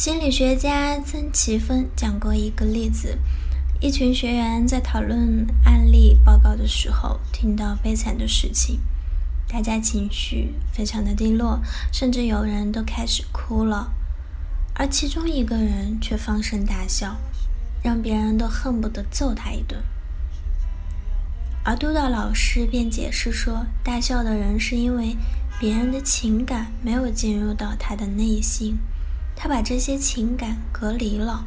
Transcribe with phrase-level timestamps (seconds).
[0.00, 3.18] 心理学家曾奇芬讲过一个例子：
[3.82, 8.80] 一群学员在讨论案例报告的时候，听到悲惨的事情，
[9.46, 11.60] 大家情绪非常的低落，
[11.92, 13.92] 甚至有人都开始哭了。
[14.72, 17.18] 而其中一个人却放声大笑，
[17.82, 19.84] 让别人都恨不得揍他一顿。
[21.62, 25.14] 而督导老师便解释说，大笑的人是因为
[25.60, 28.78] 别人的情感没有进入到他的内心。
[29.42, 31.46] 他把这些情感隔离了。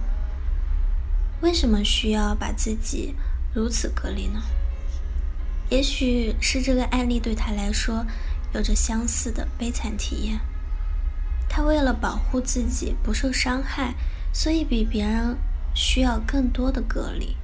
[1.41, 3.13] 为什么需要把自己
[3.53, 4.41] 如此隔离呢？
[5.69, 8.03] 也许是这个案例对他来说
[8.55, 10.39] 有着相似的悲惨体验。
[11.47, 13.93] 他为了保护自己不受伤害，
[14.33, 15.37] 所以比别人
[15.75, 17.37] 需要更多的隔离。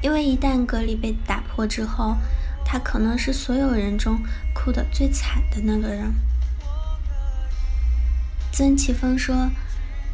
[0.00, 2.16] 因为一旦隔离被打破之后，
[2.64, 4.18] 他可能是所有人中
[4.54, 6.14] 哭得最惨的那个人。
[8.52, 9.50] 曾奇峰说：“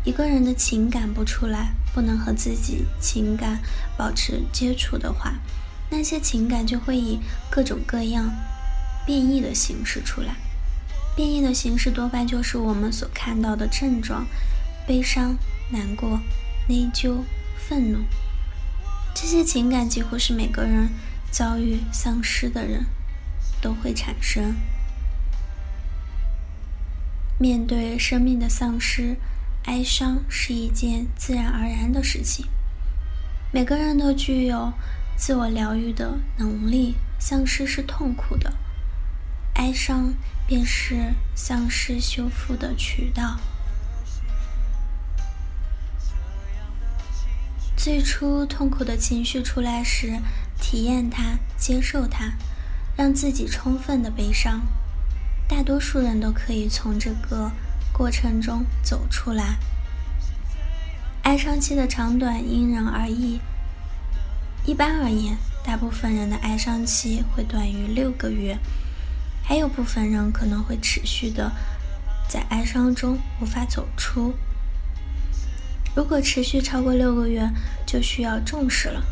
[0.05, 3.61] 一个人的情感不出来，不能和自己情感
[3.97, 5.35] 保持接触的话，
[5.91, 7.19] 那些情感就会以
[7.51, 8.31] 各种各样
[9.07, 10.37] 变异的形式出来。
[11.17, 14.27] 变异的形式多半就是我们所看到的症状：
[14.87, 15.37] 悲伤、
[15.71, 16.21] 难过、
[16.69, 17.23] 内疚、
[17.57, 18.01] 愤怒。
[19.15, 20.91] 这些情感几乎是每个人
[21.31, 22.85] 遭遇丧失的人
[23.63, 24.55] 都会产生。”
[27.39, 29.17] 面对生命的丧失，
[29.65, 32.47] 哀伤是一件自然而然的事情。
[33.53, 34.73] 每个人都具有
[35.17, 36.97] 自我疗愈的能力。
[37.19, 38.53] 丧失是痛苦的，
[39.55, 40.13] 哀伤
[40.47, 43.41] 便是丧失修复的渠道。
[47.75, 50.21] 最初痛苦的情绪出来时，
[50.61, 52.35] 体验它，接受它，
[52.99, 54.61] 让自己充分的悲伤。
[55.49, 57.51] 大多数人都可以从这个
[57.93, 59.57] 过程中走出来。
[61.23, 63.41] 哀伤期的长短因人而异，
[64.65, 68.59] 一般而言，大部分人的哀伤期会短于六个月，
[69.43, 71.51] 还有部分人可能会持续的
[72.29, 74.35] 在哀伤中无法走出。
[75.95, 77.51] 如果持续超过六个月，
[77.87, 79.03] 就需要重视了，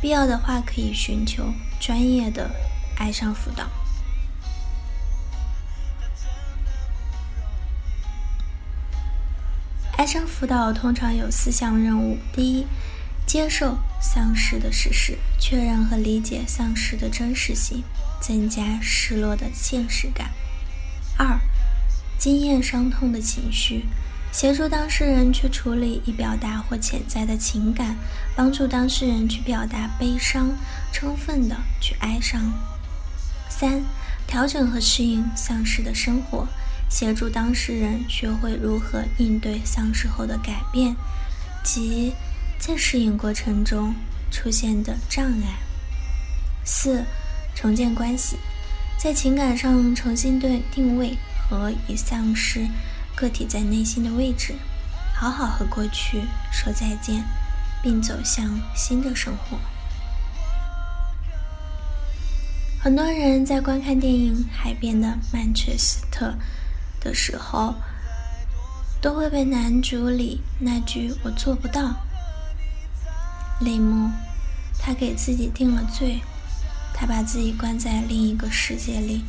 [0.00, 2.50] 必要的话可以寻求专业的
[2.96, 3.68] 哀伤辅导。
[10.00, 12.66] 哀伤辅导通常有四项任务：第一，
[13.26, 17.84] 接受丧失的事实，确认和理解丧失的真实性，
[18.18, 20.28] 增加失落的现实感；
[21.18, 21.38] 二，
[22.18, 23.84] 经验伤痛的情绪，
[24.32, 27.94] 协助当事人去处理已表达或潜在的情感，
[28.34, 30.50] 帮助当事人去表达悲伤，
[30.90, 32.40] 充分的去哀伤；
[33.50, 33.82] 三，
[34.26, 36.48] 调整和适应丧失的生活。
[36.90, 40.94] 协助当事人学会如何应对丧失后的改变，
[41.62, 42.12] 及
[42.58, 43.94] 在适应过程中
[44.30, 45.60] 出现的障碍。
[46.64, 47.04] 四、
[47.54, 48.36] 重建关系，
[48.98, 51.16] 在情感上重新对定位
[51.48, 52.66] 和已丧失
[53.14, 54.54] 个体在内心的位置，
[55.14, 56.20] 好好和过去
[56.52, 57.24] 说再见，
[57.82, 59.56] 并走向新的生活。
[62.82, 66.26] 很多人在观看电影《海边的曼彻斯特》。
[67.00, 67.74] 的时候，
[69.00, 71.94] 都会被男主里那句“我做不到”
[73.60, 74.10] 泪目。
[74.78, 76.20] 他给自己定了罪，
[76.94, 79.24] 他把自己关在另一个世界里。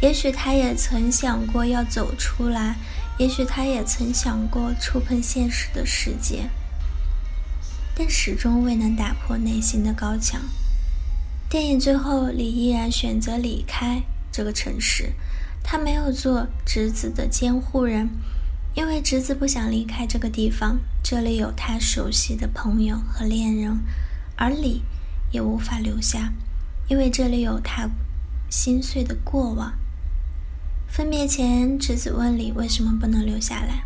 [0.00, 2.76] 也许他也曾想过要走出来，
[3.18, 6.50] 也许他也曾想过触碰现实的世界，
[7.94, 10.40] 但始终未能打破内心的高墙。
[11.48, 14.02] 电影最后，李依然选择离开
[14.32, 15.12] 这个城市。
[15.70, 18.08] 他没有做侄子的监护人，
[18.74, 23.78] 因为侄子不想离开这个地方，这里有他熟悉的朋友和恋人，
[24.34, 24.82] 而李
[25.30, 26.32] 也无法留下，
[26.88, 27.86] 因为这里有他
[28.48, 29.74] 心碎的过往。
[30.88, 33.84] 分别前，侄子问李为什么不能留下来，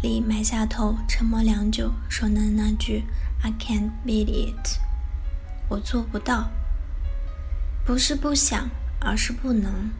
[0.00, 3.04] 李埋下头，沉默良久，说了那句
[3.42, 4.78] “I can't beat it”，
[5.68, 6.48] 我做不到，
[7.84, 8.70] 不是不想，
[9.00, 9.90] 而是不能。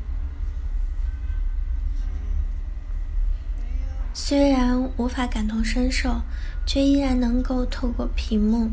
[4.27, 6.19] 虽然无法感同身受，
[6.65, 8.71] 却依然能够透过屏幕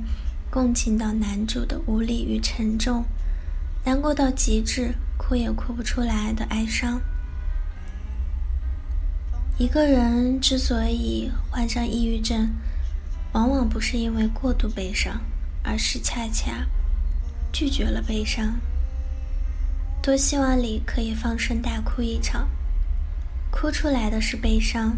[0.49, 3.03] 共情到男主的无力与沉重，
[3.83, 7.01] 难过到极致，哭也哭不出来的哀伤。
[9.57, 12.49] 一个人之所以患上抑郁症，
[13.33, 15.19] 往往不是因为过度悲伤，
[15.65, 16.65] 而是恰恰
[17.51, 18.57] 拒绝了悲伤。
[20.01, 22.47] 多希望你可以放声大哭一场，
[23.51, 24.97] 哭出来的是悲伤。